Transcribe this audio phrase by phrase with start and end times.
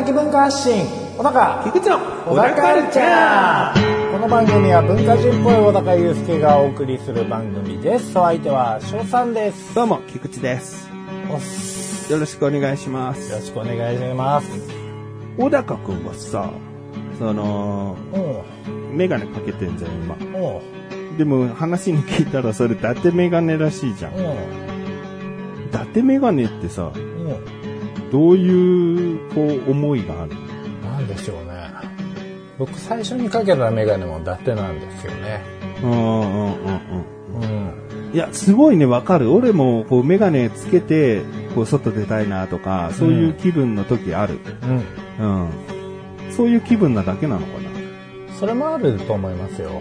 [0.00, 0.86] 小高的文化発信。
[1.18, 1.62] 小高。
[1.64, 4.12] 菊池の小高カルチャー。
[4.12, 8.18] この番組は文化人っぽい小高祐介がお送りする番組です。
[8.18, 9.74] お相手は翔さんです。
[9.74, 10.88] どうも、菊池です。
[12.10, 13.30] よろしくお願いしまよす。
[13.30, 14.48] ろしくお願いします。
[15.36, 16.48] 小高くんはさ、
[17.18, 18.94] その、おう。
[18.94, 20.16] メガネかけてんじゃん、今。
[21.18, 24.12] でも話に聞いたらそれ伊達メガネらしいじゃん。
[24.14, 24.16] 伊
[25.70, 26.90] 達メガネってさ、
[28.10, 30.32] どういう、こう、思いがある
[30.82, 31.70] なんでしょうね
[32.58, 35.40] 僕最初にかけたメガネも伊達なんですよね
[35.82, 37.42] うんうんうんうん。
[37.42, 37.72] うん
[38.12, 39.32] いや、すごいね、わかる。
[39.32, 41.22] 俺も、こう、メガネつけて、
[41.54, 44.40] こう、外出たいなとか、そういう気分の時ある。
[45.20, 45.48] うんうん。
[46.32, 47.70] そういう気分なだけなのかな？
[48.34, 49.72] それもあると思いますよう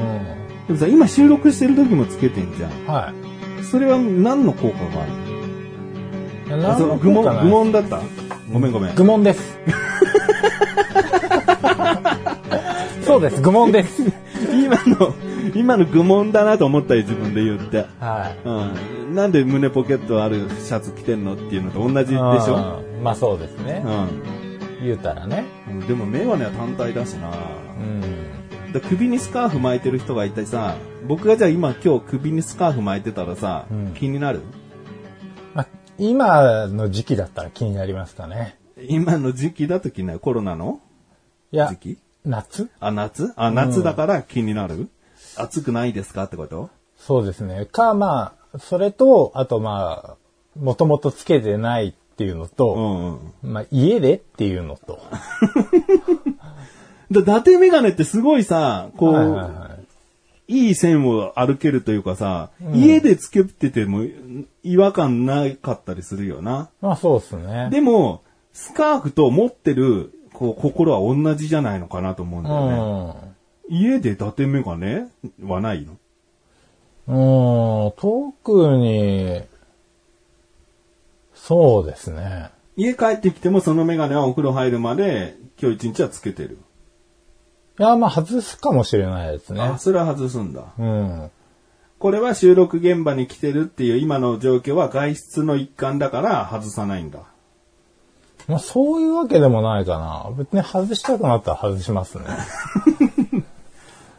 [0.00, 0.02] ん。
[0.02, 0.24] うん
[0.66, 2.70] でもさ、今収録してる時もつけてんじゃん。
[2.86, 5.33] はいそれは何の効果があるの？
[6.78, 8.00] そう愚問、愚問だった？
[8.52, 8.94] ごめんごめん。
[8.94, 9.58] 愚問です。
[13.02, 14.02] そうです、愚問です。
[14.52, 15.14] 今の、
[15.54, 17.84] 今の愚問だなと思ったよ、自分で言って。
[18.00, 18.48] はい。
[18.48, 19.14] うん。
[19.14, 22.82] なんで胸ポケットあるシャツ着てんのっていうのと同じでしょ？
[22.96, 23.84] うんまあそうですね。
[23.84, 23.88] う
[24.84, 25.44] 言うたらね。
[25.70, 25.80] ん。
[25.80, 27.30] でもメガネは単体だしな
[27.78, 28.00] うん。
[28.72, 34.40] で首にスカーフ巻いてる人がいてさ、僕がじゃあ今今日首にスカーフ巻いてたらさ、うん気になる？
[34.40, 34.63] まあ、
[35.98, 38.58] 今の時期だったら気になりますかね。
[38.88, 40.18] 今の時期だと気になる？
[40.18, 40.80] コロナの
[41.52, 41.98] いや時、期？
[42.24, 42.68] 夏？
[42.80, 43.32] あ、夏？
[43.36, 44.88] あ、夏だから気になる、
[45.36, 46.70] 暑くないですかってこと？
[46.98, 47.66] そうですね。
[47.66, 53.52] か、まあ、それと、あとまあ、もともとつけてないっていうのうと、んうん。
[53.52, 55.00] まあ、家でっていうのと。
[57.10, 59.84] で、伊達メガネってすごいさ、こう、はいはいはい
[60.46, 64.02] いい線を歩けるというかさ、家でつけてても
[64.64, 66.70] 違和感なかったりするよな。
[66.80, 67.68] まあそうですね。
[67.70, 73.14] でも、スカーフと持ってる、こう、心は同じじゃないのかなと思うんうだよ
[73.68, 73.76] ね。
[73.76, 73.82] ん。
[73.82, 75.06] 家で伊達メガネ
[75.42, 75.92] はないの？
[77.06, 79.42] うん、特に、
[81.34, 82.50] そうですね。
[82.76, 86.58] 家帰ってきてもそのメガネはお風呂入るまで今日一日はつけてる。
[87.78, 89.78] いや、まあ外すかもしれないですねあ、。
[89.78, 90.72] それは外すんだ。
[90.78, 91.30] うん。
[92.04, 97.20] これは収録現場に来てるっていう今の状況は外出の一環だから外さないんだ。
[98.46, 100.30] まあそういうわけでもないかな。
[100.36, 102.24] 別に外したくなったら外しますね。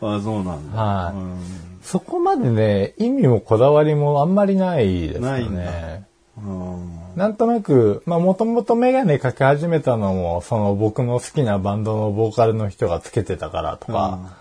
[0.01, 0.81] あそうなんだ。
[0.81, 1.37] はいうん
[1.83, 6.07] そこまでね、意味もこだわりもあんまりないですないんだよね。
[6.39, 14.35] うんなんとなく、まあもともとメガネかけ始めたのも、その僕の好きなバンドのボーカルの人がつけてたからとか、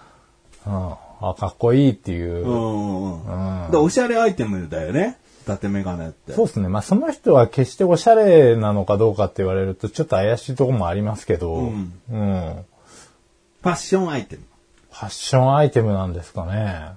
[0.66, 0.94] うん、
[1.30, 2.46] あ、かっこいいっていう。
[2.46, 5.18] うんうんうんおしゃれアイテムだよね。
[5.42, 6.32] 伊達メガネって。
[6.32, 6.68] そうですね。
[6.68, 12.64] まあその人は決しておしゃれなのかどうかって言われるとちょっと怪しいところもありますけど、うんうん
[13.62, 14.42] ファッションアイテム。
[14.90, 16.92] ファッションアイテムなんですかね。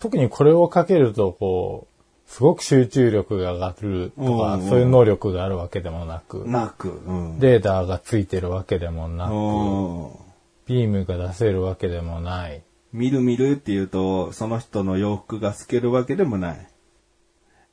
[0.00, 6.88] 特にこれをかけると、こう、すごく集中力が上がるとか、うんそういう能力があるわけでもなく、なく。
[7.06, 7.40] うん。
[7.40, 10.26] レーダーがついてるわけでもなく、うん
[10.66, 12.62] ビームが出せるわけでもない。
[12.96, 16.66] 見る見るって言うと、その人の洋服が透けるわけでもない。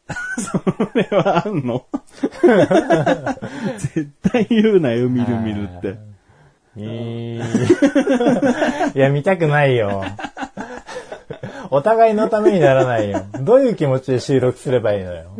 [0.37, 0.61] そ
[0.95, 1.85] れはあんの？
[3.79, 5.95] 絶対言うなよ、見る見るって。
[6.75, 7.39] い
[8.99, 10.03] や、見たくないよ。
[11.69, 13.25] お互いのためにならないよ。
[13.41, 15.31] どういう気持ちで収録すればいいのよ。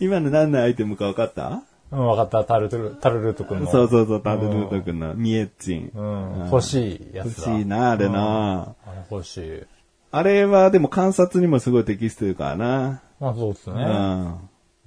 [0.00, 1.62] 今の何のアイテムか分かった？
[1.90, 2.44] うん、わかった。
[2.44, 3.70] タルトル、タルルート君の。
[3.70, 5.90] そうそうそう、タルルート君のミエッチン。
[5.94, 6.02] う
[6.44, 7.44] ん、欲しいや欲つだ。
[7.44, 8.74] しいな、あれな。
[8.86, 9.62] あれ欲しい。
[10.10, 13.02] あれはでも観察にもすごい適してるからな。
[13.20, 13.82] まあそうですね。
[13.82, 14.26] うん。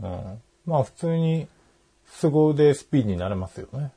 [0.02, 0.42] うん。
[0.66, 1.48] まあ普通に、
[2.08, 3.92] 凄腕 SP になれますよね。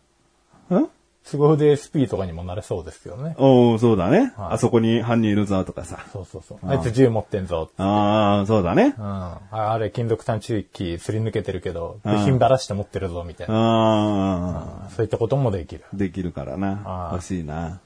[0.75, 0.89] ん？
[1.25, 3.35] 凄腕 SP とかにもなれそうですよね。
[3.39, 6.05] おおそうだね、はいあそこに犯人いるぞとかさ。
[6.13, 6.59] そうそうそう。
[6.69, 7.71] あいつ銃持ってんぞ。
[7.79, 9.01] ああ、そうだねう。
[9.01, 9.05] ん。
[9.05, 13.55] ああれ、金属探知機すり抜けてるけど、部品ばらして持ってるぞ、みたいな。
[13.55, 15.85] ああ、そういったこともできる。
[15.95, 17.81] できるからな欲しいな。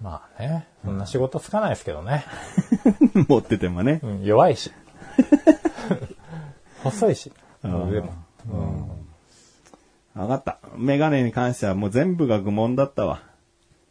[0.00, 2.24] まあね、そんな仕事つかないですけどね。
[3.28, 4.00] 持っててもね。
[4.04, 4.70] うん、弱いし。
[6.84, 7.32] 細いし。
[7.66, 8.93] んでも。
[10.14, 10.58] わかった。
[10.76, 13.22] メガネに関してはもう全部が愚問だったわ。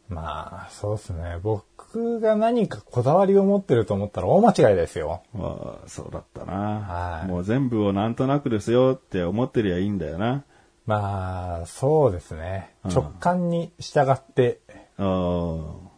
[0.10, 1.40] まあ、そうですね。
[1.42, 5.24] 僕が何かこだわりを持ってると思ったら大間違いですよ。
[5.34, 10.44] わあそうだったな、はいもう全部をなんとなくですよって思ってりゃいいんだよな。
[10.86, 12.74] まあ、そうですね。
[12.86, 14.60] うん直感に従って、
[14.98, 15.90] 今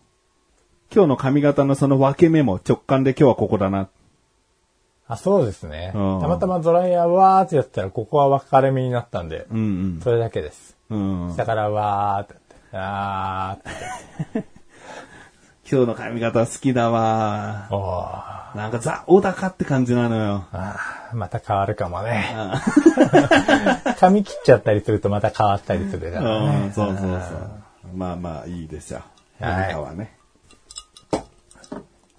[0.91, 3.89] 日の髪型のその分け目も直感で今日はここだな。
[5.07, 5.91] あ、そうですね。
[5.93, 10.75] うんたまたまドライヤーわーってやったら、ここは分かれ目になったんで、うんそれだけです。
[10.89, 11.27] うん。
[11.27, 11.33] うん。
[11.35, 14.55] 下からわーってやって、あーって。
[15.69, 17.67] 今日の髪型好きだわ。
[17.71, 20.45] おーなんかザ・小高って感じなのよ。
[20.51, 22.35] あーまた変わるかもね。
[23.99, 26.71] 髪切っちゃったりするとまた変わったりするからうん、ね。
[26.73, 27.19] そうそうそう。
[27.95, 29.43] まあまあいいでしょう。
[29.43, 30.17] はい小高はね。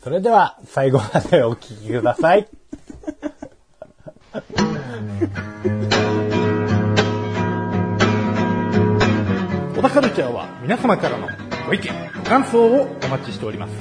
[0.03, 2.47] それでは、最後までお聞きください。
[4.37, 4.43] 小
[9.83, 11.27] 田カルチャーは皆様からの
[11.67, 13.73] ご意見、ご感想をお待ちしております。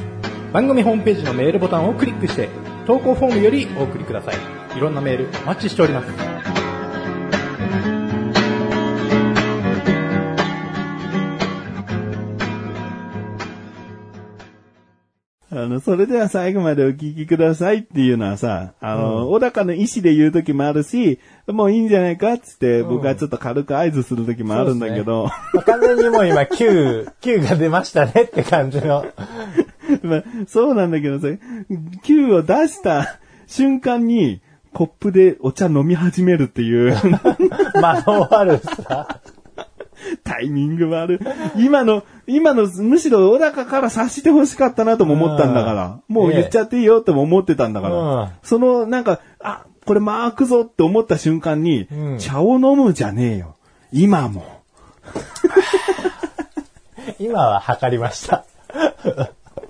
[0.53, 2.47] 番組ホームページのメールボタンをクリックして、
[2.87, 4.35] 投稿フォームよりお送りください。
[4.77, 6.34] いろんなメールお待ちしております。
[15.55, 21.17] あの、それでは最後までお聞きくださいっていうのはさ、あの、小高の意思で言う時もあるし、
[21.47, 29.05] もういいんじゃないかっつって、僕はちょっと軽く合図する時もあるんだけど、まあ完全にもう今9、9が出ましたねって感じの。
[30.03, 31.27] まあ、そうなんだけどさ、
[32.03, 34.41] Q を出した瞬間に、
[34.73, 36.93] コップでお茶飲み始めるっていう、
[37.81, 39.21] 窓悪さ。
[40.23, 41.19] タイミング悪い。
[41.57, 53.55] 今の、今の、むしろ小高から察して欲しかったなとも思ったんだから、もう言っちゃっていいよとも思ってたんだから、うんその、なんか、あ、これマークぞって思った瞬間に、うん茶を飲むじゃねえよ。
[53.91, 54.43] 今も。
[57.19, 58.45] 今は測りました。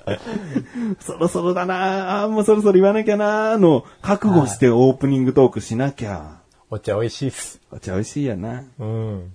[0.99, 6.39] そろそろだなあーもうそろそろ言わなきゃなーの、覚悟してオープニングトークしなきゃ。
[6.69, 7.61] お茶美味しいっす。
[7.71, 8.63] お茶美味しいやな。
[8.79, 9.33] うん。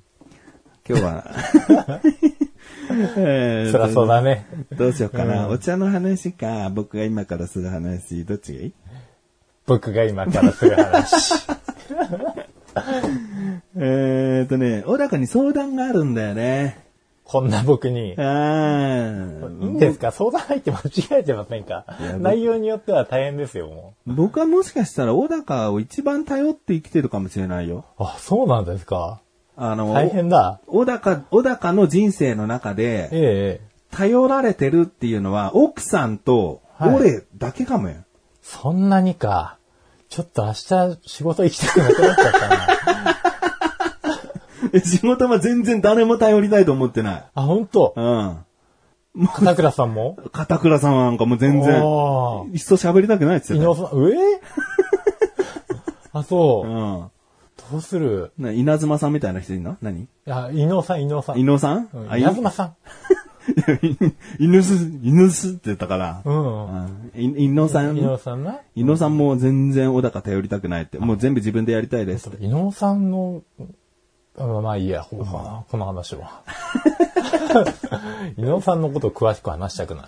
[0.89, 1.25] 今日は。
[3.17, 4.47] えーそらそうだね。
[4.77, 8.73] どうしようかな、うんお茶の話か、僕が今からする話、どっちがいい？
[9.67, 11.35] 僕が今からする話。
[13.77, 16.85] えーとね、小高に相談があるんだよね。
[17.25, 18.15] こんな僕に。
[18.19, 20.11] あーいいんですか？
[20.11, 21.85] 相談入って間違えてませんか？
[22.19, 27.85] 内容によっては大変ですよ、も僕はもしかしたら小高を一番頼って生きてるかもしれないよ。
[28.01, 28.03] う。
[28.03, 29.21] あ、そうなんですか
[29.63, 30.59] あの、大変だ。
[30.67, 33.71] 小高、小高の人生の中で、ええ。
[33.95, 37.97] 頼られてるっていうのは、奥さんと俺だけかもよ。
[38.41, 39.59] そんなにか。
[40.09, 42.49] ちょっと明日仕事行きたくなくなっちゃった
[44.73, 44.81] な。
[44.83, 47.25] 仕事は全然誰も頼りたいと思ってない。
[47.35, 47.93] あ、本当？
[47.95, 49.27] うん。
[49.29, 50.17] 片倉さんも？
[50.33, 51.83] 片倉さんなんかもう全然、
[52.53, 53.75] いっそ喋りたくないっつってたよ。
[53.75, 54.41] 伊野さん、え？
[56.15, 56.73] あ、そうう。
[56.73, 57.11] ん。
[57.71, 58.33] どうする？
[58.39, 59.77] な稲妻さんみたいな人いるの？
[59.83, 60.03] 何？
[60.03, 61.39] いや、伊野さん、伊野さん。
[61.39, 62.77] 伊野さん、うんあ稲妻さん。
[64.39, 66.23] 犬す、犬すって言ったから。
[66.25, 66.65] うん。
[66.67, 67.97] うんい伊野さん？
[67.97, 68.59] 伊野さんな？
[68.75, 70.99] 伊野さんも全然小高頼りたくないって。
[70.99, 72.45] もう全部自分でやりたいですって。
[72.45, 73.75] 伊野さんの、うん
[74.63, 76.43] まあいいや、こうかな、この話は。
[78.39, 80.07] 伊野さんのことを詳しく話したくない。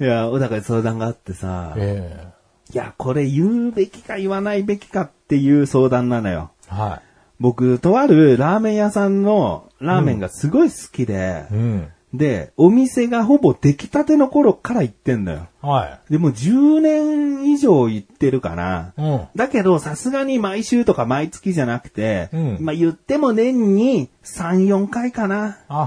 [0.00, 2.28] いや、小高に相談があってさ、え
[2.72, 6.50] いや、これ言うべきか言わないべきかっていう相談なのよ。
[6.68, 7.02] えは
[7.40, 11.54] 僕、とあるラーメン屋さんのラーメンがすごい好きで、い。
[11.54, 11.88] うん。
[12.14, 15.48] で、お店がほぼ出来たての頃から行ってんだよ。
[15.60, 18.92] はでも10年以上行ってるかな。
[18.96, 19.02] い。
[19.02, 19.28] うん。
[19.34, 25.58] だけど、さすがに毎週とか毎月じゃなくて、うんまあ言っても年に3、4回かな。
[25.68, 25.86] あ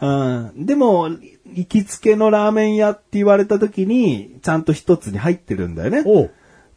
[0.00, 0.52] は。
[0.54, 0.66] うん。
[0.66, 1.08] でも、
[1.54, 6.04] 行きつけのラーメン屋って言われた時に、ちゃんと一つに入ってるんだよね。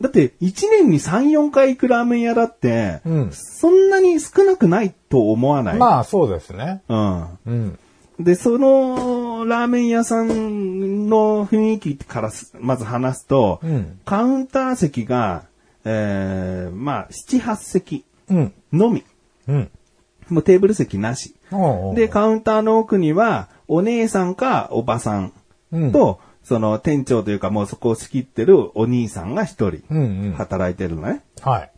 [0.01, 5.77] だって、1年に3、4回行くラーメン屋だって、うんそんなに少なくないと思わない？
[5.77, 6.81] まあ、そうですね。
[6.89, 7.25] うん。
[7.45, 7.79] うん。
[8.19, 15.43] で、その、ラーメン屋さんの雰囲気からすまず話すと、うんカウンター席が、
[15.85, 18.53] えー、まあ、7、8席うん。
[18.71, 19.03] のみ。
[19.47, 19.69] うん。
[20.29, 21.35] もうテーブル席なし。
[21.95, 25.33] で、カウンターの奥には、お姉さんかおばさん
[25.71, 30.33] うんと、その店長というかもうそこを仕切ってるお兄さんが一人うんうん。
[30.33, 31.21] 働いてるのね。
[31.41, 31.71] はい。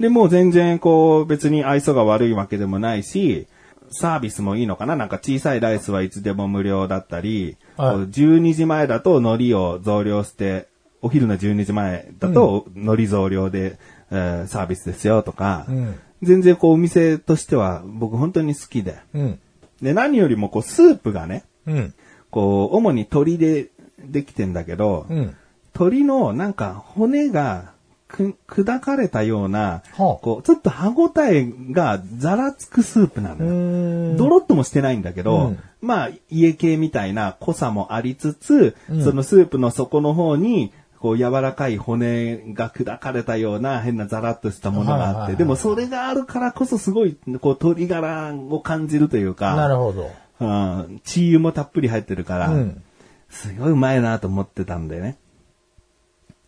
[0.00, 3.46] で、もう全然こう別に愛想が悪いわけでもないし、
[3.90, 4.96] サービスもいいのかな？
[4.96, 10.68] なんか小さいライスはいつでも無料だったり、はいこう12時前だと海苔を増量して、
[11.02, 13.78] お昼の12時前だと海苔増量で、
[14.10, 18.98] えーサービスですよとか、うん全然こうお店としては僕本当に好きで。
[19.14, 19.40] うん。
[19.80, 21.94] で、何よりもこうスープがね、うん。
[22.30, 25.36] こう主に鶏でできてんだけど、うん。
[25.74, 27.72] 鶏のなんか骨が
[28.12, 33.50] く砕かれたような、はあこう、ちょっと歯ごたえがざらつくスープなのよ。
[33.50, 50.12] んドロッともしてないんだけど、うんまあ、家系みたいな濃さもありつつ、そのスープの底の方に、こう柔らかい骨が砕かれたような変なザラッとしたものがあって、はいはいはいでもそれがあるからこそすごい、こう鶏ガラを感じるというか、なるほど。
[50.38, 52.82] うん、チー油もたっぷり入ってるから、うん
[53.30, 55.16] すごいうまいなと思ってたんだよね。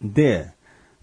[0.02, 0.52] で、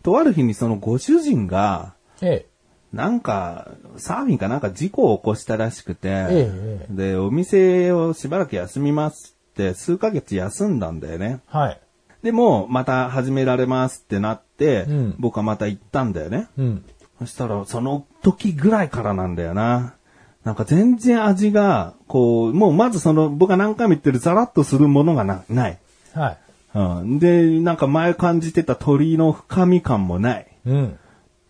[0.03, 2.45] とある日にそのご主人が、え
[2.93, 11.41] なんか、サーフィンかなんか事故を起こしたらしくて、ええで、お店をしばらく休みますって、数ヶ月休んだんだよね。
[11.53, 11.57] え。
[11.57, 11.81] はい。
[12.23, 16.47] でも、また始められますってなって、うん僕はまた行ったんだよね。
[16.57, 16.85] うん。
[17.19, 19.95] そしたら、その時ぐらいからなんだよな。
[20.43, 25.79] なんか全然味が、こう、もうまずその、僕が何回も言ってるザラッとするものがなない。
[26.13, 26.37] はい。
[26.73, 27.19] うん。
[27.19, 30.47] で、なんか前感じてた鶏の深み感もない。
[30.65, 30.97] うん。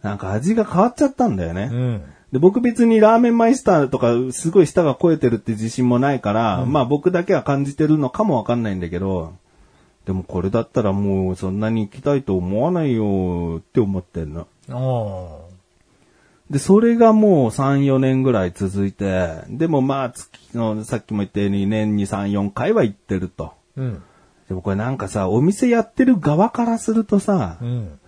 [0.01, 1.69] なんか味が変わっちゃったんだよね。
[1.71, 2.01] うん。
[2.31, 9.33] で、僕別にラーメンマイスターとかすごい舌が超えてるって自信もないから、まあ僕だけは感じてるのかもわかんないんだけど、
[10.05, 14.47] でもこれだったらもうそんなに行きたいと思わないよって思ってんの。
[14.69, 15.49] お
[16.51, 23.53] で、それがもう3、4年ぐらい続いて、でもまあ月の、さっきも言ったように年に3、4回は行ってると。
[23.77, 24.03] ーうん。
[24.49, 27.99] でもこれなんかさ、お店やってる側からするとさ、うん。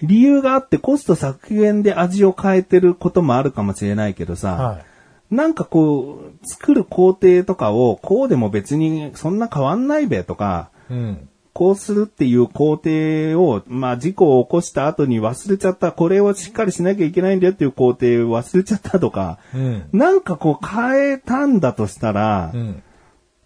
[0.00, 5.34] 理由があってコスト削減で味を変えてることもあるかもしれないけどさ、はい。
[5.34, 11.28] なんかこう、作る工程とかを、こうでも別にそんな変わんないべとか、うん。
[11.58, 12.90] こうするっていう工程
[13.36, 19.88] を、まあ事故を起こした後に忘れちゃった、これをしっかりしなきゃいけないんだよっていう工程を忘れちゃったとか、うん。
[19.92, 22.80] なんかこう変えたんだとしたら、うん。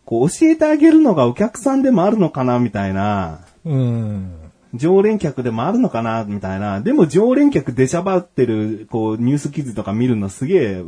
[0.04, 4.34] こう教えてあげるのがお客さんでもあるのかなみたいな、うん。
[4.74, 6.82] 常連客でもあるのかなみたいな。
[6.82, 10.84] でも常連客出しゃばってる、こうニュース記事とか見るのすげえ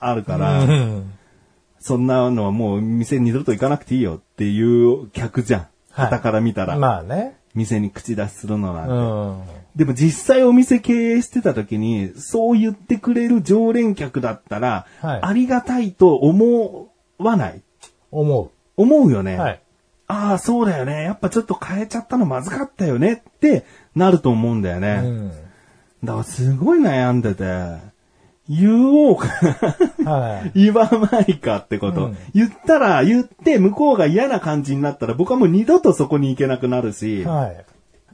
[0.00, 1.12] あるから、うん。
[1.78, 5.66] そんなのはもう店二度と行かなくていいよっていう客じゃん。
[5.90, 6.76] はい傍から見たら。
[6.78, 7.36] まあね。
[7.54, 8.92] 店に口出しするのなんて。
[8.92, 9.60] うん。
[9.76, 17.62] でも実際お店経営してた時に、そう言ってくれる常連客だったら、はいありがたいと思わない？
[18.10, 19.34] 思思うよね。
[19.34, 19.38] う。
[19.38, 19.62] はい。
[20.06, 21.04] ああ、そうだよね。
[21.04, 25.00] やっぱちょっと変えちゃったのまずかったよねってなると思うんだよね。
[25.04, 25.28] うん。
[26.02, 27.44] だからすごい悩んでて、
[28.50, 29.28] 言おうか
[30.04, 30.64] はい。
[30.64, 32.06] 言わないかってこと。
[32.06, 37.64] うん言ったら、言って向こうが嫌な感じになったら僕はもう二度とそこに行けなくなるし、はい。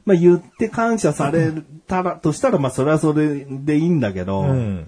[0.05, 1.51] まあ言って感謝され
[1.87, 4.87] たら、としたらまあそれはそれでいいんだけど、うん。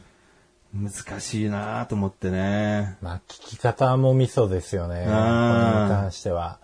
[0.72, 2.98] 難しいなと思ってね。
[3.02, 4.96] まあ、聞き方もミソですよね。
[4.96, 6.60] これに関しては。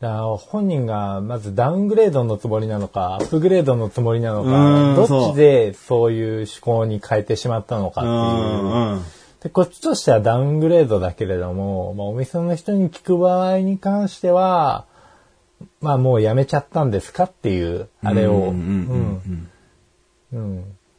[0.00, 8.12] 本人がまずダウングレードのつもりなのか、アップグレードのつもりなのうんか、どっちでそういう思考に変えてしまったのかってう
[8.98, 9.42] いう。
[9.42, 14.84] で、こっちとしてはダウングレードだけれども、まあ、お店の人に聞く場合に関しては、
[15.80, 18.52] まあもうやめちゃったんですかっていう、あれを。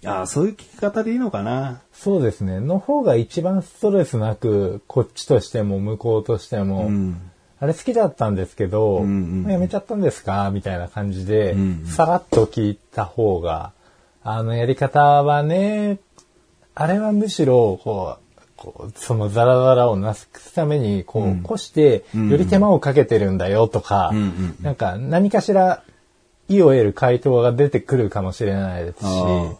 [0.05, 1.81] ああ、そういう聞き方でいいのかな。
[1.91, 2.59] そうですね。
[2.59, 7.31] の方が一番ストレスなく、こっちとしても向こうとしても、うん。
[7.59, 10.51] あれ好きだったんですけど、んうんやめちゃったんですか？
[10.51, 13.71] みたいな感じで、うんさらっと聞いた方が、
[14.23, 15.99] あのやり方はね、
[16.75, 25.83] あれはむしろ、こう、こうそのザラザラをなすために、こう、こして、より手間をかけてるんだよとか、んうんなんか何かしら、
[26.49, 29.55] 意を得る回答が出てくるかもしれないですしあ、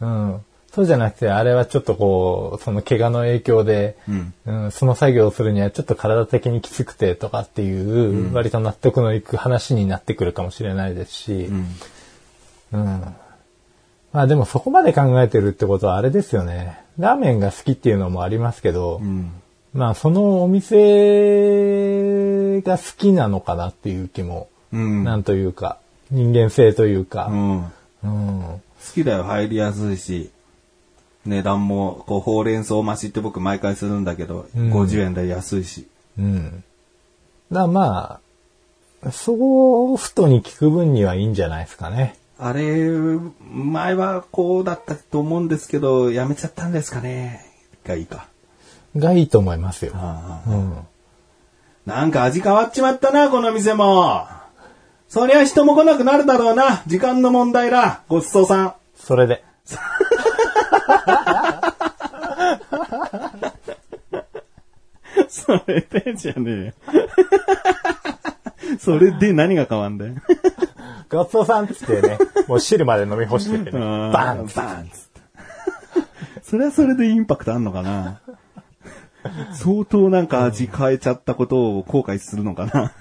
[0.00, 0.44] うん。
[0.72, 11.50] そうじゃなくて、あれはちょっとこう、その怪我の影響で、うんその作業をするにはちょっと体的にきつくてとかっていう、割と納得のいく話になってくるかもしれないですし、
[12.72, 13.14] うん。
[14.12, 16.78] まあでもそこまで考えてるってことはあれですよね。
[16.98, 19.00] ラーメンが好きっていうのもありますけど、
[19.74, 20.76] まあそのお店
[22.62, 25.02] が好きなのかなっていう気も、うん。
[25.02, 25.78] なんというか、
[26.12, 27.64] 人間性というかう、ん。
[28.04, 28.40] うん。
[28.42, 28.60] 好
[28.94, 30.30] きだよ、入りやすいし。
[31.26, 35.86] 値段も、こう、ほうれん草増しって僕毎回するんだけど、うん50円で安いし。
[36.18, 36.64] うん。
[37.52, 38.20] だま
[39.04, 42.16] あ、そうふとに聞く分にはいいんじゃないですかね。
[42.38, 42.88] あれ、
[43.52, 47.44] 前はこうだったと思うんですけど、やめちゃったんですかね。
[47.84, 48.28] がいいか。
[48.96, 49.92] がいいと思いますよ。
[50.46, 50.76] うん。
[51.86, 54.26] なんか味変わっちまったな、この店も。
[55.08, 56.82] そりゃ人も来なくなるだろうな。
[56.86, 58.02] 時間の問題だ。
[58.08, 58.74] ごちそうさん。
[58.96, 59.42] それで。
[65.28, 66.72] それでじゃねえよ。
[68.78, 70.14] それで何が変わんだよ。
[71.10, 75.20] ごちそうさんっつってね、もう汁まで飲み干しててね、うんバンバンっつって。
[76.42, 78.20] それはそれでインパクトあんのかな？
[79.52, 82.92] 相当なんか味変えちゃったことを後悔するのかな？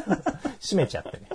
[0.60, 1.28] 閉めちゃってね。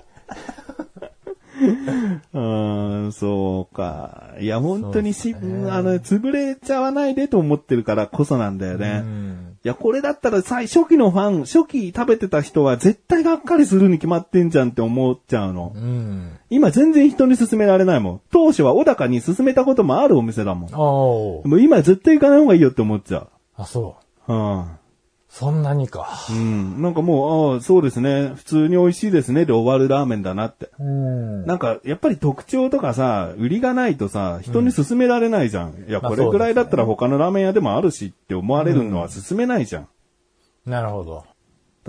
[2.33, 4.31] うーん、そうか。
[4.39, 5.39] いや、本当にし、あ
[5.81, 9.01] の、潰れちゃわないでと思ってるからこそなんだよね。
[9.03, 9.57] うん。
[9.63, 15.73] いや、これだったら最初期のファン、初期食べてた人は絶対がっかりするに決まってんじゃんって思っちゃうの。
[15.75, 16.31] うん。
[16.49, 18.21] 今全然人に勧められないもん。
[18.31, 20.71] 当初は小高に勧めたこともあるお店だもん。
[20.71, 24.33] もう今絶対行かない方がいいよって思っちゃあ、そう。
[24.33, 24.35] う。
[24.35, 24.65] うん。
[25.31, 26.09] そんなにか。
[26.29, 26.81] うん。
[26.81, 28.33] なんかもう、ああ、そうですね。
[28.35, 30.69] 普通に美味しいですねで終わるラーメンだなって。
[30.77, 31.45] うん。
[31.45, 35.85] なんか、やっぱり特徴とかさ、売りがないとさ、人に勧められないじゃん。
[35.87, 39.87] いや、まあこれぐらいだったら他のラーメン屋でもあるしって思われるのは勧めないじゃん。
[40.65, 41.23] なるほど。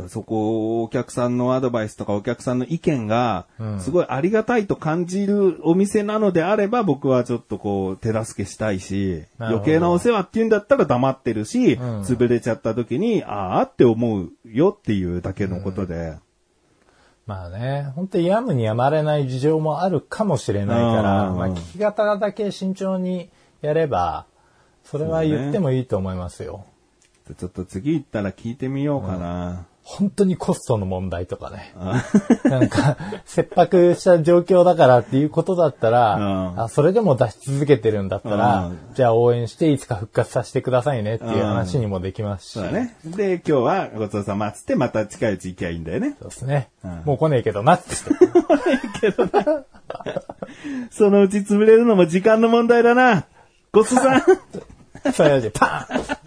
[0.08, 16.16] そこ、お客さんのアドバイスとかお客さんの意見がうん、すごいありがたいと感じるお店なのであれば、僕はちょっとこう、手助けしたいし、余計なお世話って言うんだったら黙ってるし、ん潰れちゃった時に、ああって思うよっていうだけのことで。
[17.26, 23.30] まあね、本当にやむにやまれない事情もあるかもしれないから、うんまあ聞き方だけ慎重に
[23.60, 24.26] やれば、
[24.84, 26.64] それは言ってもいいと思いますよ。
[27.38, 29.66] ちょっと次行ったら聞いてみようかな。
[29.84, 31.74] 本当にコストの問題とかね。
[32.44, 32.96] なんか、
[33.26, 42.52] 切迫した状況だからっていうことだったら、うんあそれでも出し続けてるんだったら、うんじゃあ応援していつか復活させてくださいねっていう話にもできますし。
[42.52, 42.96] そうだね。
[43.04, 46.16] で、今日はごちそうさまっつってまた近いうち行きゃいいんだよね。
[46.18, 46.70] そうですね。
[46.84, 47.88] うんもう来ねえけどなって
[49.00, 49.22] 言って。
[50.90, 53.24] そのうち潰れるのも時間の問題だな。
[53.72, 54.22] ごちそうさん。
[55.12, 56.21] それでパーン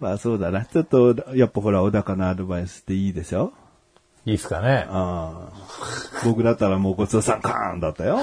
[0.00, 0.64] まあそうだな。
[0.64, 3.52] ちょっと、やっぱほら、小高のアドバイスっていいでしょ？
[4.26, 4.86] いいっすかね。
[4.88, 6.24] ああ。
[6.24, 8.18] 僕だったらもうごちそうさんカーンだったよ。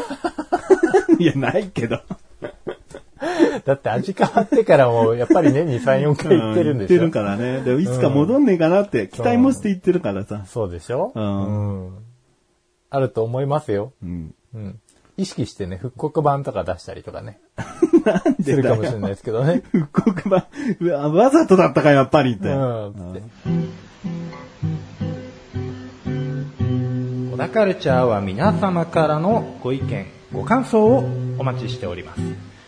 [1.19, 1.99] いや、ないけど。
[3.65, 6.99] だって味変わってからも、やっぱり年に3、 4回行ってるんでしょ。
[6.99, 7.61] 言ってるからね。
[7.61, 10.43] でもいつか戻んねえかなって、期待もして言ってるからさ。
[10.45, 11.11] そうでしょ？
[11.15, 11.97] うんうん
[12.91, 13.91] あると思いますよ。
[14.01, 14.35] うん。
[14.53, 14.79] うん。
[15.17, 17.39] 意識してね、復刻版とか出したりとかね。
[18.05, 19.63] なんするかもしれないですけどね。
[19.71, 20.45] 復刻版、
[21.13, 22.49] わざとだったか、やっぱりって。
[22.49, 22.93] うん。
[23.13, 23.23] つって
[27.31, 31.05] 小田カルチャーは皆様からのご意見、ご感想を
[31.37, 32.21] お待ちしております。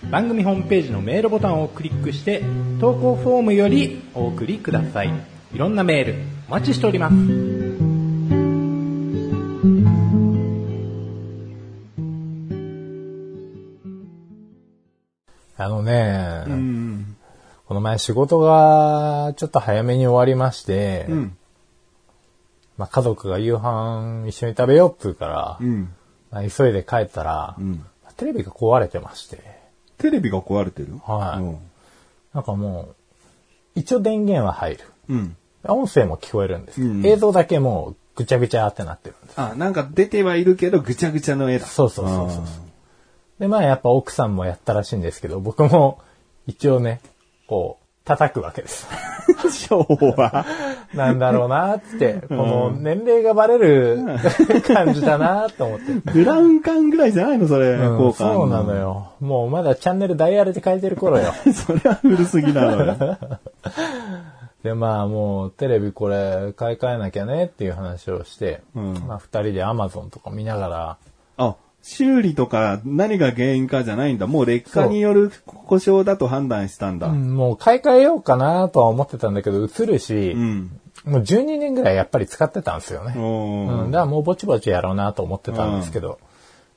[0.09, 2.43] 番組ホームページのメールボタンをクリックして、
[2.79, 5.11] 投稿フォームよりお送りください。
[5.53, 6.15] いろんなメール、
[6.47, 7.56] お待ちしております。
[15.67, 17.17] あのね、うん。
[17.65, 21.37] この前仕事がちょっと早めに終わりまして、うん。
[22.77, 25.93] まあ、家族が夕飯一緒に食べようって言うから、うん。
[26.31, 29.43] まあ、急いで帰ったら、んテレビが壊れてまして、
[29.97, 30.99] テレビが壊れてる？
[31.03, 31.57] はいうん
[32.33, 32.95] なんかも
[33.75, 34.79] う、一応電源は入る。
[35.09, 35.35] うん。
[35.63, 39.41] 音声も聞こえるんですけど、うん映像だけもうぐちゃぐちゃってなってるんです。
[39.41, 41.65] あ、なんか出てはいるけど、ぐちゃぐちゃの絵だ。
[41.65, 42.43] そうそうそうそう。
[43.39, 45.99] で、まあやっぱ奥さんもやったらしいんですけど、僕も
[46.47, 47.01] 一応ね、
[47.47, 48.87] こう、叩くわけです。
[49.67, 50.45] 昭和。
[50.93, 54.05] なんだろうなーって、この年齢がバレる
[54.65, 55.91] 感じだなーと思って。
[56.13, 58.73] ブラウン管ぐらいじゃないのそれ、うん効果そうなの。
[58.75, 59.11] よ。
[59.19, 61.33] もうまだチャンネルダイヤルで変えてる頃よ。
[61.53, 62.95] それは古すぎなのよ。
[64.63, 70.97] で、まあもうテレビこれ買い替えなきゃねっていう話をして、うんまあ二人でアマゾンとか見ながら、
[71.37, 71.55] あ、
[71.87, 74.27] 修理とか何が原因かじゃないんだ。
[74.27, 77.07] もう劣化による故障だと判断したんだ。
[77.07, 80.79] うんもう買い替えようかなとは思ってたんだけど、映るし、うん。
[81.05, 83.13] もう12年ぐらいやっぱり使ってたんですよね。
[83.15, 86.19] うん、だからもうぼちぼちやろうなと思ってたんですけど、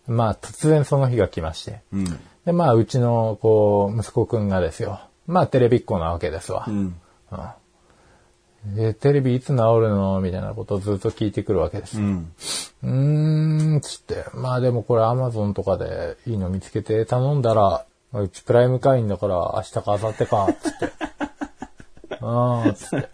[0.06, 1.80] まあ突然その日が来まして。
[1.92, 2.04] うん。
[2.44, 5.00] で、まあうちのこう息子くんがですよ。
[5.26, 6.66] まあテレビっ子なわけですわ。
[6.68, 6.94] うん。
[8.64, 10.20] で、テレビいつ治るの？
[10.20, 12.04] みたいなことをずっと聞いてくるわけですよ。
[12.04, 12.32] うん。
[12.82, 14.24] うーん、つって。
[14.34, 20.92] まあでもこれアマゾンとかでいいの見つけて頼んだら、うちプライム会員だから明日か明後日か、つって。
[22.22, 23.08] ああ、つって。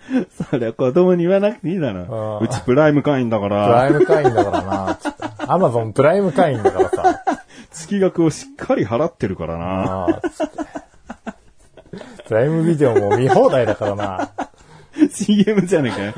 [0.51, 2.41] それは子供に言わなくていいだろ。
[2.43, 5.23] うちプライム会員だかプラら、イム会員だからな、つって。
[5.39, 7.23] アマゾンプライム会員だからさ。
[7.71, 9.65] 月額をしっかり払ってるからな。
[9.67, 10.57] ああ、つって。
[12.27, 14.31] プライムビデオも見放題だからな。
[15.11, 16.15] CM じゃねえかよ。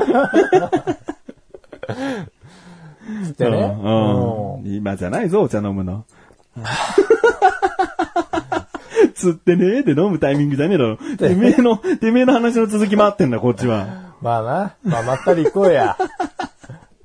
[3.25, 3.57] つってね。
[3.59, 4.55] うん。
[4.57, 6.05] うん今じゃないぞ、お茶飲むの。
[9.15, 10.97] 釣ってねえで飲むタイミングじゃねえだろ。
[10.97, 14.15] てめえの、てめえの話の続き待ってんだ、こっちは。
[14.21, 14.77] まあな。
[14.85, 15.97] まあ、まったり行こうや。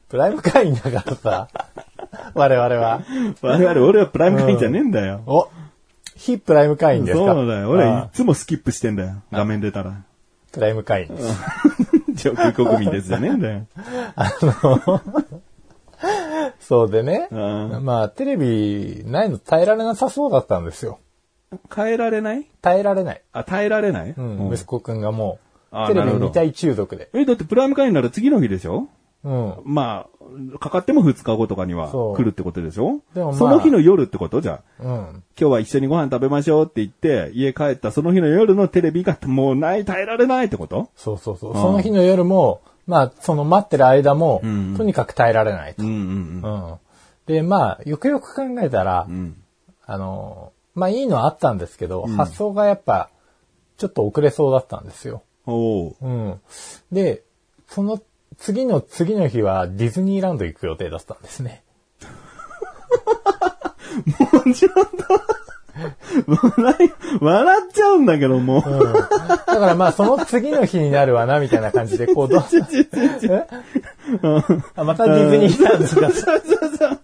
[0.09, 1.47] プライム会員だからさ。
[2.35, 3.01] 我々は。
[3.41, 5.21] 我々、俺はプライム会員じゃねえんだよ。
[5.25, 5.49] お
[6.15, 7.69] 非プライム会員ですかそうだよ。
[7.69, 9.23] 俺、いつもスキップしてんだよ。
[9.31, 10.03] 画面出たら。
[10.53, 11.33] プライム会員です。
[12.29, 13.65] 上級国民ですじゃねえんだよ。
[16.59, 17.27] そうでね。
[17.31, 20.99] うまあ、テレビないの耐えられなさそうだったんですよ。
[21.73, 22.47] 変えられない？
[22.61, 23.21] 耐えられない。
[23.31, 24.13] あ、耐えられない？
[24.17, 24.37] うん。
[24.47, 25.39] うん息子くんがも
[25.71, 27.09] あう、テレビ見たい中毒で。
[27.13, 28.87] え、だってプライム会員なら次の日でしょ？
[29.23, 29.55] うん。
[29.63, 30.07] ま
[30.53, 33.01] あ、かかっても2日後とかには来るってことでしょ？
[33.13, 34.83] でもまあその日の夜ってことじゃあ。
[34.83, 34.89] うん。
[34.89, 40.89] 今日は一緒にご飯食べましょうって言って、家帰ったその日の夜のテレビがもうない、耐えられないってこと？
[40.95, 41.51] そうそうそう。
[41.51, 45.83] んその日の夜も、まあ、その待ってる間も、んとにかく耐えられないと。
[45.83, 46.75] うんうんうん。
[47.25, 49.37] で、まあ、よくよく考えたら、うん。
[49.85, 53.09] あの、まあいいのはあったんですけど、発想がやっぱ、
[53.77, 55.23] ちょっと遅れそうだったんですよ。
[55.45, 56.39] おううん。
[56.91, 57.23] で、
[57.67, 58.01] その
[58.37, 61.63] 次の次の日はディズニーランド行く予定だったんですね。
[66.27, 68.61] 笑い、笑っちゃうんだけど、もう。
[68.61, 72.43] だからまあその次の日になるわな、みたいな感じで、こう、どう
[73.23, 73.47] え？
[74.75, 76.99] あまたディズニーランドが、そうそうそう。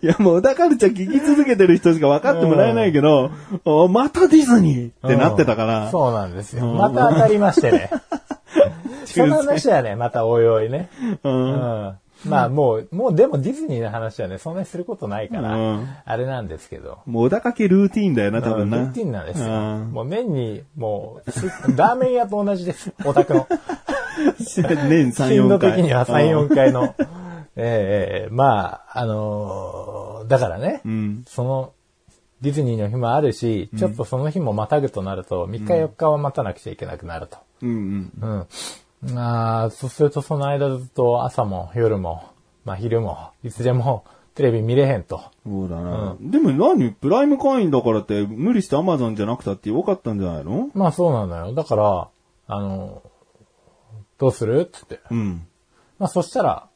[0.00, 3.30] いや、もう、だからちゃん聞き続けてる人しか分かってもらえないけど、
[3.64, 5.90] おまたディズニーってなってたから。
[5.90, 6.66] そうなんですよ。
[6.66, 7.90] うんまた当たりましてね。
[9.06, 10.88] その話はね、またおいおいね。
[11.22, 11.28] う。
[11.28, 11.98] うんん。
[12.26, 16.98] まあもう、もうでもディズニーの話はね、そんなにすることないから、うんあれなんですけど。
[17.06, 18.78] もう、小高家ルーティーンだよな、多分な。
[18.78, 19.46] ルーティンなんですよ。
[19.46, 22.92] うんもう年に、もう、すラーメン屋と同じです。
[23.04, 23.46] オタクの。
[24.38, 25.72] 年3、4頻度回。
[25.72, 26.94] 的には3、4回の。
[27.54, 31.24] ええええまあ、あのーだからね、うん。
[31.26, 31.72] その、
[32.40, 37.38] ディズニーの日もあるし、ちょっとその日もまたぐとなると、3日4日は待たなくちゃいけなくなると。
[37.62, 38.12] うんうん。
[38.20, 38.46] うん。
[39.02, 42.30] まあ、そうするとその間ずっと朝も夜も、
[42.64, 45.20] まあ昼も、いつでもテレビ見れへんと。
[45.44, 46.16] そうだな。
[46.20, 46.92] でも何？
[46.92, 50.70] プライム会員だからって無理してアマゾンじゃなくたってよかったんじゃないの？
[50.74, 51.52] まあそうなのよ。
[51.52, 52.08] だから、
[52.46, 53.02] あの、
[54.18, 54.60] どうする？
[54.60, 55.08] って言って。
[55.10, 55.46] うん。
[55.98, 56.68] まあそしたら、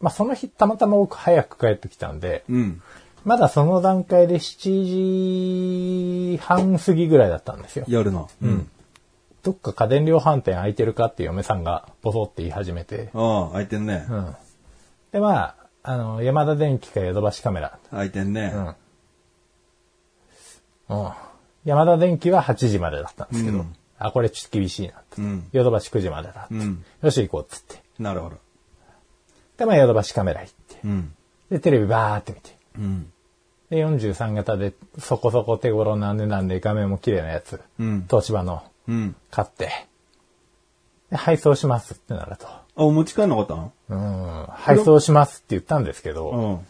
[0.00, 2.82] まあその日たまたま僕早く帰ってきたんで、うん。
[3.24, 7.86] まだその段階で7時半過ぎぐらいだったんですよ。
[7.88, 8.28] 夜の。
[8.42, 8.68] うん。
[9.42, 14.06] どっか家電量販店空いてるかって嫁さんがボソって言い始めて、ああ、開いてんね。
[14.08, 14.36] うん。
[15.10, 17.78] で、まあ、あの、山田電機かヨドバシカメラ。
[17.90, 18.52] 開いてんね。
[20.88, 20.96] うん。
[20.96, 21.12] うん。
[21.64, 25.22] 山田電機は8時までだったんですけど、うんあ、これちょっと厳しいなって。
[25.22, 25.48] うん。
[25.52, 26.54] ヨドバシ9時までだって。
[26.54, 26.84] うん。
[27.02, 27.80] よし、行こうっつって。
[28.00, 28.36] なるほど。
[29.56, 30.78] で、まあ、ヨドバシカメラ行って。
[30.84, 31.14] うん。
[31.50, 32.56] で、テレビバーって見て。
[32.78, 33.12] うん。
[33.70, 37.60] で、43型でそこそこ手頃な値段で画面も綺麗なやつ。
[37.78, 38.04] うん。
[38.08, 39.16] 東芝のうん。
[39.30, 39.70] 買って。
[41.10, 42.46] で、配送しますってなると。
[42.48, 43.72] あ、お持ち帰んなかったの？
[43.90, 44.46] うん。
[44.50, 46.66] 配送しますって言ったんですけど、うん。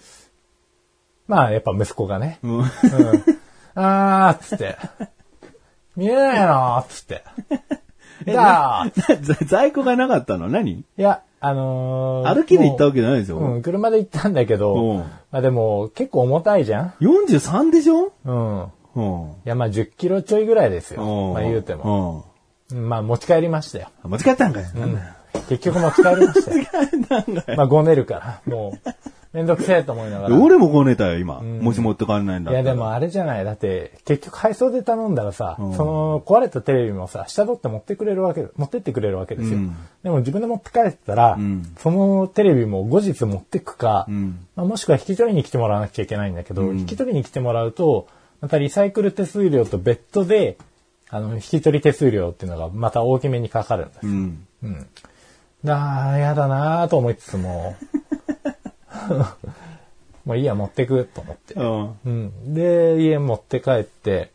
[1.29, 2.59] まあ、やっぱ息子がね、うん。
[2.59, 2.65] うん。
[3.75, 4.77] あーっつって。
[5.97, 7.23] 見えないのっつって。
[8.27, 8.93] じゃあ、い
[9.47, 10.49] 在庫がなかったの？
[10.49, 10.85] 何？
[10.97, 14.99] や、あのー歩きで行ったわけじゃないでしょうん、車で行ったんだけうどん、
[15.33, 18.13] まあでも結構重たいじゃん ?43 でしょ？
[18.25, 18.67] うん。
[18.95, 19.31] うん。
[19.45, 21.03] いや、まあ10キロちょいぐらいですよ。
[21.03, 22.27] うんまあ言うても。
[22.71, 23.89] うまあ持ち帰りましたよ。
[24.07, 24.11] ん。
[24.11, 24.65] 持ち帰ったんかい。
[24.75, 25.15] なんだよ
[25.49, 26.65] 結局持ち帰りましたよ。
[27.57, 28.91] まあごねるから、もう、
[29.33, 30.39] めんどくせえと思いながら。
[30.39, 31.41] 俺もこねたよ、今。
[31.41, 32.55] もし持って帰れないんだい。
[32.55, 33.45] やでもあれじゃない。
[33.47, 39.57] だって、結局配送で頼んだらさ、うんその壊れたテレビもさ、下取って持ってくれるわけ、持ってってくれるわけですよ。
[39.57, 44.47] うんでも自分で持って帰ってたら、んそのテレビも後日持ってくか、うん。
[44.55, 48.09] まあ、もしくは引き取りに来てもらわなくちゃいけないんだけど、引き取りに来てもらうと、
[48.43, 50.59] またリサイクル手数料と別途で、
[51.09, 53.99] あの、引き取り手数料っていうのがまた大きめにかかるんです。
[54.03, 54.47] うん。
[54.65, 54.87] うん。
[55.65, 57.77] だー、やだなーと思いつつも、
[60.27, 61.55] もういいや、持ってくと思って。
[61.55, 61.95] うん。
[62.05, 62.55] うん。
[62.55, 64.33] で、家持って帰って、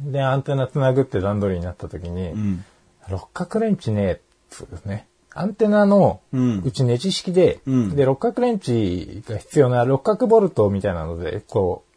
[0.00, 2.64] で、アンテナ繋ぐって段取りになった時に、うん。
[3.10, 4.20] 六角レンチね、
[4.50, 5.06] そうですね。
[5.34, 11.91] アンテナのうんうちネジ式で、うんで、六角レンチが必要な六角ボルトみたいなので、こう、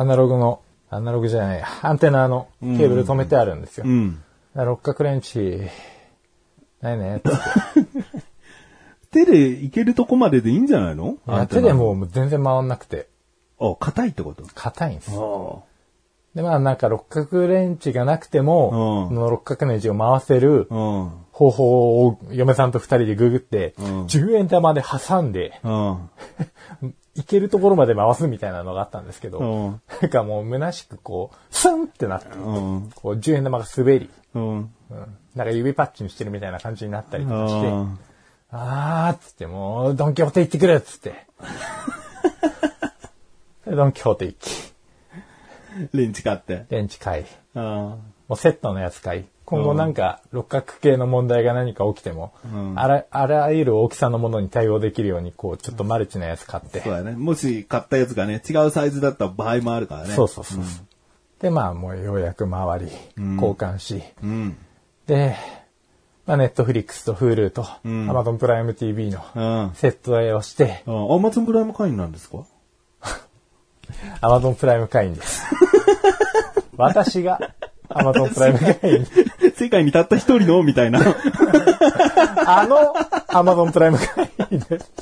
[0.00, 3.84] アナログの、アナログじゃないや、アンテナのケーブル止めてあるんですよ。
[3.86, 4.22] うん。
[4.54, 5.60] 六角レンチ、
[6.80, 7.20] ないね。
[9.12, 11.18] 手でいけるとこまででいいんじゃないの？
[11.50, 13.08] 手でもう全然回んなくて、
[13.60, 14.42] あ、硬いってこと？
[14.54, 15.10] 硬いんです。
[15.14, 15.58] あ
[16.34, 20.66] で、まあなんか六角レンチがなくても、の六角ネジを回せる。
[21.40, 26.10] 方法を嫁さんと二人でググって、うん10円玉で挟んで、うん。
[27.14, 32.90] いけるところまで回すみたいなのがあったんですけど、うんなんかもう虚しくこう、スンってなって、うん。
[32.94, 34.70] こう10円玉が滑り、うん。
[35.34, 37.68] なんか指パッチンしてるみたいな感じになったりとかして、
[38.50, 41.26] ああーっつってもう、ドンキホーテ行ってくれっつって。
[43.64, 46.66] でドンキホーテ行き、ーレンチ買って。
[46.68, 47.24] 電池買い、
[47.54, 47.96] あ
[48.28, 57.12] もうセットのやつ買い、今後なんか六角形の問題が何か起きても、うんあら、あらゆる大きさのものに対応できるように、こう、ちょっとマルチなやつ買ってそう、だね。
[57.12, 60.14] もし買ったやつがね、違うサイズだった場合もあるからね。
[60.14, 60.62] そうそうそう。
[61.40, 62.86] で、まあもうようやく回り、
[63.16, 64.56] 交換し、うん。
[65.06, 65.34] で、
[66.26, 69.74] まあ、ネットフリックスと Hulu と、ん Amazon プライム TV のうん。
[69.74, 72.44] セット絵をして、あ、アマゾンプライム会員なんですか？
[74.22, 75.42] Amazon プライム会員です。
[76.76, 77.40] 私が
[77.90, 79.06] Amazon プライム会員。
[79.54, 81.00] 世界にたった一人のみたいな。
[82.46, 82.94] あの
[83.28, 84.92] Amazon プライム会員です。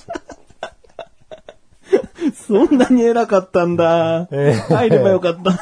[2.46, 4.28] そんなに偉かったんだ。
[4.30, 5.58] えー入ればよかった。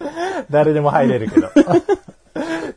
[0.50, 1.48] 誰でも入れるけど。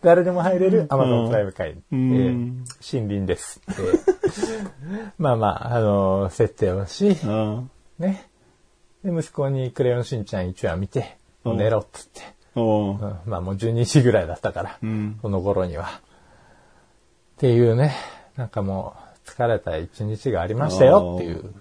[0.01, 1.83] 誰でも入れる Amazon プライム会員。
[1.91, 3.61] うんえー森林です。
[3.69, 7.69] えーまあまあ、あの設定をし、うん。
[7.99, 8.27] ね。
[9.03, 12.21] で、息子にクレヨンしんちゃん1話見て、うん寝ろっつって。
[12.55, 15.85] おううんまあもう12時ぐらいだったから、うんこの頃には。
[15.85, 17.93] っていうね、
[18.37, 21.53] なんかもう疲れた一日がありましたよっていう。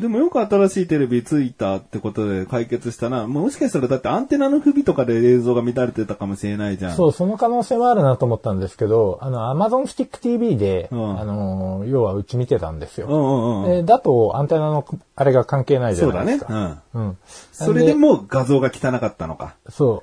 [0.00, 3.28] でもよく新しいテレビついたってことで解決したな。
[3.28, 6.96] もしかしたらだってアンテナの不備とかで映像が乱れてたかもしれないじゃん。
[6.96, 13.06] そう、その可能性もあるなと思ったんですけど、あの、Amazon Stick TV で、うんあの、要はうち見てたんですよ。
[13.08, 13.70] うんうんうん。
[13.70, 16.26] でだと、アンテナの、あれが関係ないじゃそうだね。
[16.26, 16.82] ないですか。
[16.94, 17.06] うん。
[17.06, 17.18] うん。
[17.52, 19.54] それでもう画像が汚かったのか。
[19.68, 20.02] そ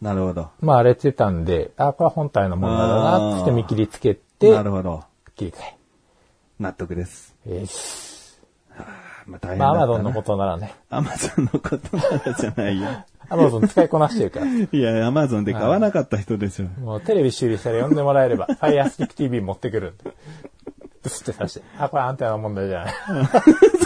[0.00, 0.48] なるほど。
[0.62, 0.66] う。
[0.66, 5.04] まあ、荒れてたんで、あ、これは本体の問題だな、つって見切りつけてな、るほど。
[5.36, 5.76] 切り替え。
[6.58, 7.34] 納得です。
[7.46, 8.00] えー
[9.26, 10.74] まあ大変まあ、だった Amazon のことならね。
[10.90, 12.88] アマゾンのことならじゃないよ。
[13.30, 14.46] Amazon 使いこなしてるから。
[14.46, 16.66] いや、アマゾンで買わなかった人でしょ。
[16.80, 20.14] もうテレビ修理したら呼んでもらえれば、Fire Stick TV 持ってくるんで。
[21.02, 21.62] ブスってさして。
[21.78, 22.94] あ、これアンテナの問題じゃない。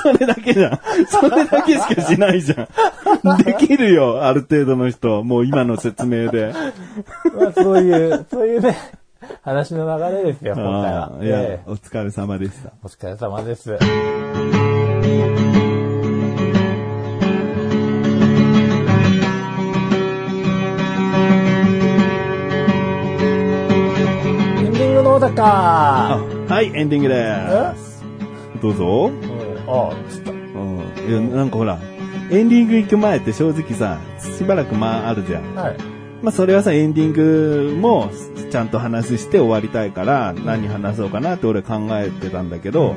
[0.03, 0.81] それだけじゃん。
[1.07, 2.63] それだけしかしないじゃ
[3.35, 3.39] ん。
[3.45, 5.23] できるよ、ある程度の人。
[5.23, 6.53] もう今の説明で。
[7.39, 8.77] まあ、そういう、そういうね、
[9.43, 11.13] 話の流れですよ、今回はあ。
[11.21, 12.73] あいや、ええお疲れ様でした。
[12.83, 13.73] お疲れ様です。
[13.73, 13.79] エン
[24.73, 28.05] ディングのだあかはい、エンディングです。
[28.63, 29.11] どうぞ。
[29.67, 30.31] ああ、つった。
[30.31, 30.79] うん。
[31.09, 31.81] いや、なんかほら、
[32.31, 35.55] エンディング行く前って正直さ、しばらく間あるじゃん。
[35.57, 35.77] はい。
[36.23, 38.09] まあそれはさ、エンディングも
[38.53, 42.95] ちゃんと話して終わりたいから、何話そうかなって俺考えてたんだけど、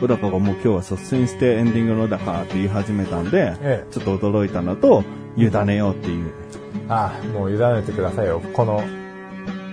[0.00, 5.04] 小高がもう今日は率先してエンディングのだかって言い始めたんで、ええちょっと驚いたのと、
[5.36, 6.32] 委ねようっていう。
[6.88, 8.40] ああ、もう委ねてくださいよ。
[8.52, 8.82] この、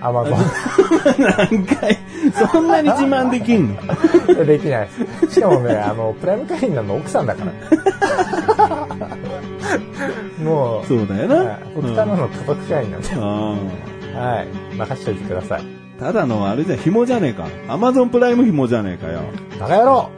[0.02, 0.36] アマゾ
[1.18, 1.98] 何回、
[2.32, 3.82] そんなに自慢できんの？
[4.44, 4.46] ン。
[4.48, 4.90] できない。
[5.30, 8.88] しかもね、あの、プライム会員なの奥さんだから。
[10.44, 11.60] もう、そうだよなはい。
[11.76, 13.10] 僕ただの家族会員なんで。
[13.16, 13.24] うん
[14.14, 14.48] はい。
[14.78, 15.64] 任しといてください。
[16.00, 17.48] ただのあれじゃん、紐じゃねえか。
[17.68, 19.22] アマゾンプライム紐じゃねえかよ。
[19.60, 20.10] バカ野郎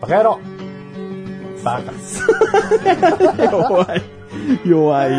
[0.00, 0.38] バカ野郎
[1.64, 3.42] バカ。
[3.44, 4.15] 弱い。
[4.64, 5.16] 弱いな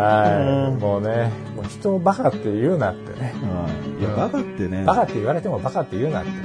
[0.00, 0.72] はい。
[0.72, 3.34] うんもうね、もう人をバカって言うなってね。
[3.42, 4.84] うんいや、バカってね。
[4.84, 6.36] バカって言われてもバカって言うなってね。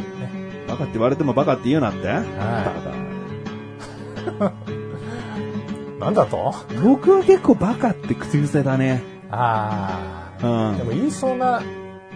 [0.67, 2.23] バカって言われてもバカって言うなっては
[5.97, 5.99] い。
[5.99, 6.53] なんだと？
[6.83, 9.01] 僕は結構バカって口癖だね。
[9.31, 10.71] あうあ。
[10.71, 10.77] ん。
[10.77, 11.61] でも言いそうな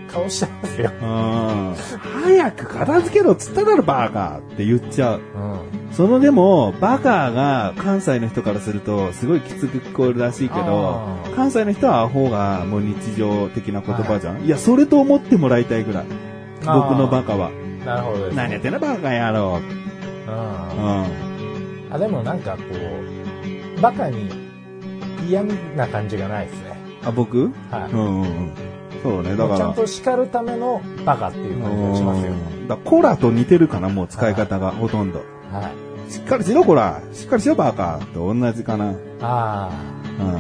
[0.08, 0.92] 顔してますよ。
[1.02, 1.76] うん。
[2.24, 5.20] 早く片付けろっつっただろバカって言っちゃう。
[5.20, 5.94] うん。
[5.94, 14.44] そのでも、バカが関西の人からするとすごいきつく聞こえるらしいけど関西の人はアホがもう日常的な言葉じゃん。
[14.44, 16.06] いや、それと思ってもらいたいぐらい。
[16.60, 17.52] 僕のバカは。
[17.86, 18.36] なるほどです。
[18.36, 19.60] 何やってんのバカ野郎。
[20.28, 20.34] うん。
[20.34, 20.36] う
[21.90, 21.94] ん。
[21.94, 22.64] あ、でもなんかこ
[23.78, 24.30] う、バカに
[25.28, 25.44] 嫌
[25.76, 26.78] な感じがないですね。
[27.06, 27.52] あ、僕？
[27.72, 27.92] はい。
[27.94, 28.52] うんうんうん。
[29.04, 29.58] そうね、だから。
[29.58, 32.32] ちゃんと叱るためのバカっていう感じがしますよ。
[32.32, 35.20] うんだコラと似てるかな、もう使い方がほとんど。
[35.52, 35.72] は
[36.10, 36.12] い。
[36.12, 37.02] しっかりしろ、コラ。
[37.14, 38.00] しっかりしろ、バカ。
[38.14, 38.94] と同じかな。
[39.22, 39.70] あ
[40.20, 40.28] うん。
[40.28, 40.32] あ、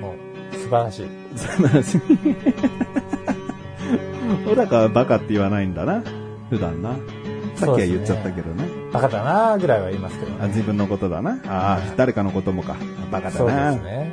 [0.00, 0.14] も
[0.52, 1.06] う、素晴らしい。
[1.36, 2.00] 素晴らしい。
[4.46, 6.02] 小高はバカって言わないんだな。
[6.50, 6.96] 普段な。
[7.56, 8.64] さっきは言っちゃったけどね。
[8.92, 10.38] バカだなぐらいは言いますけどね。
[10.40, 11.38] あ自分のことだな。
[11.46, 12.76] ああ、誰かのこともか。
[13.10, 13.72] バカだそうな。
[13.72, 14.12] ですね。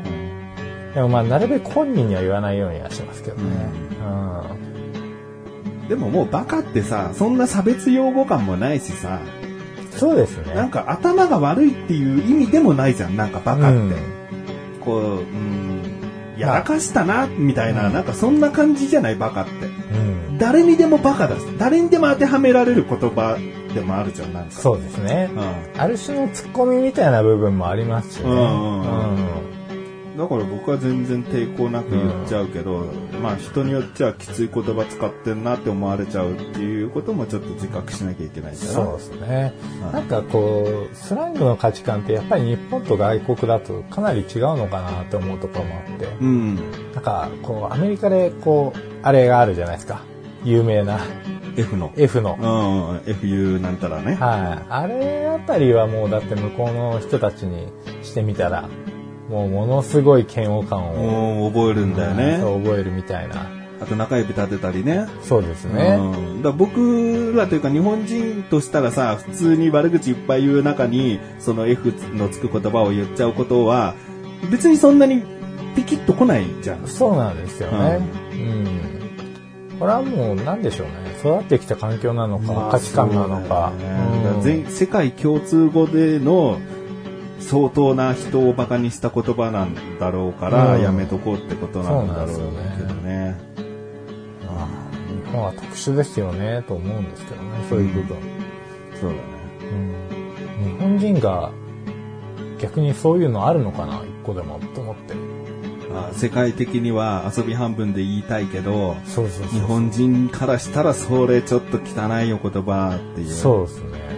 [0.93, 3.43] でもまあ、なるべく本人には言わないようにはしますけどね。
[4.03, 4.61] うん
[5.89, 9.19] でももうバカってさ、そんな差別用語感もないしさ、
[9.83, 9.99] うん。
[9.99, 10.53] そうですね。
[10.53, 13.77] なんか頭が悪いっていう意味でもないじゃん、なんかバカって。
[13.77, 13.93] うん
[14.79, 15.81] こう、うん、
[16.37, 19.51] やらかしたな、みたいな、なんかそんな感じじゃない、バカって。
[20.29, 20.37] うん。
[20.37, 23.37] 誰にでもバカだし、誰にでも当てはめられる言葉
[23.75, 24.51] でもあるじゃん、なんか。
[24.51, 25.29] そうですね。
[25.35, 28.29] うんある種のツッコミみたいな部分もありますしね。
[28.29, 28.87] うんうんう
[29.47, 29.50] ん
[30.17, 32.85] だから僕は全然抵抗なく言っちゃうけど、
[33.21, 38.71] まあ人によっちゃきつい言葉使ってんなって思われちゃうっていうこともちょっと自覚しなきゃいけないかな。
[38.71, 39.53] そうですね。
[39.85, 46.55] うんなんかこう、スラングの価値観ってやっぱり日本と外国だとかなり違うのかなって思うところもあって、うん。
[46.93, 50.03] なんかこう、アメリカでこう、あれがあるじゃないですか。
[50.43, 50.99] 有名な
[51.57, 51.91] F の。
[51.95, 52.37] F の。
[52.39, 54.15] うん、FU なんたらね。
[54.15, 54.65] はい。
[54.69, 57.67] あれあたりはもうだって向こうの人たちに
[58.03, 58.69] してみたら、
[59.31, 60.83] もうものすごい嫌悪感
[61.45, 62.37] を、覚えるんだよね。
[62.41, 63.49] そう覚えるみたいな。
[63.81, 65.07] あと中指立てたりね。
[65.23, 65.97] そうですね。
[65.99, 73.95] うん、だ僕らというか日本人としたらさ、普通に悪口いっぱい言う中に、その F のつく言葉を言っちゃうことは、
[74.51, 75.23] 別にそんなに
[75.77, 76.85] ピキッと来ないじゃん。
[76.85, 77.99] そうなんですよね。
[78.33, 79.77] うん。
[79.79, 80.93] これはもう何でしょうね。
[81.19, 83.71] 育ってきた環境なのか、価値観なのか。
[83.79, 83.85] ね
[84.35, 86.59] うん全世界共通語での
[87.51, 92.35] 相当な人をバカにした言葉なんだろうから、うんやめとこうってことなんだろう
[92.77, 93.37] けどね。
[95.25, 98.17] 日本は特殊ですよね、と思うんですけどね、そういう部分。
[99.01, 99.21] そうだね。
[99.69, 101.51] うん日本人が
[102.57, 105.13] 逆にそういうのあるのかな、一個でも、と思って。
[105.93, 108.95] あ世界的には遊び半分で言いたいけど。
[109.51, 113.29] 日本人からしたらそれちょっと汚いお言葉っていう。
[113.29, 114.10] そうですね。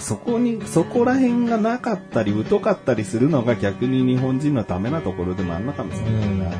[0.00, 6.56] そこに、そこら辺がなかったり疎かったりするのが逆に日本人のためなところでもあんのかもしれないな。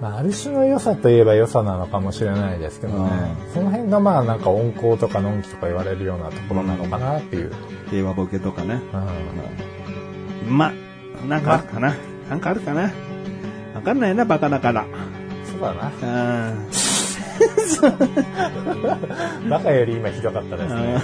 [0.00, 3.10] まあ、ある種の良さといえば良さなのかもしれないですけどね。
[3.54, 7.52] その辺がまあなんか温厚とかのんきとか言われるようなところなのかなっていう。
[7.90, 8.80] 平和ボケとかね。
[10.46, 10.72] うんま、
[11.28, 11.94] なんかあるかな。
[12.28, 12.92] なんかあるかな。
[13.74, 14.84] わかんないな、バカだから。
[15.50, 15.92] そうだな。
[16.02, 16.52] あ
[19.48, 21.02] バカより今ひどかったですね。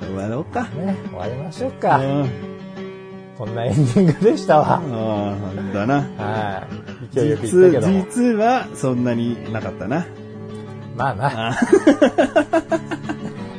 [0.00, 0.06] うん。
[0.06, 0.62] 終わろうか。
[0.62, 1.96] ね、終わりましょううか。
[1.98, 2.28] ん。
[3.38, 4.74] こんなエンディングでしたわ。
[4.74, 5.34] ああ、
[5.74, 5.94] だな。
[6.18, 6.66] は
[7.12, 7.14] い。
[7.14, 8.04] 勢いよく実言ったけども。
[8.10, 10.06] 実はそんなになかったな。
[10.96, 11.50] まあな。
[11.50, 11.54] あ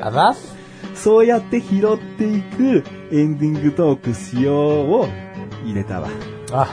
[0.02, 0.56] あざっす。
[0.96, 5.08] そうやって拾っていくエンディングトーク仕様を
[5.66, 6.10] 入れたわ。
[6.52, 6.68] あ、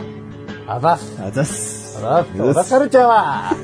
[0.67, 1.19] あざっす。
[1.23, 1.78] あざっす。
[1.99, 2.43] あざっす。
[2.43, 3.55] 小田カルチャーは、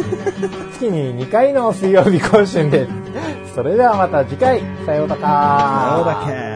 [0.72, 3.54] 月に2回の水曜日更新です。
[3.54, 5.22] それではまた次回、さようだか。
[5.90, 6.53] さようだけ。